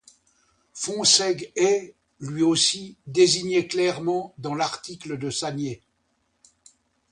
Fonsègue 0.73 1.51
est, 1.55 1.93
lui 2.19 2.41
aussi, 2.41 2.97
désigné 3.05 3.67
clairement 3.67 4.33
dans 4.39 4.55
l'article 4.55 5.19
de 5.19 5.29
Sanier. 5.29 5.83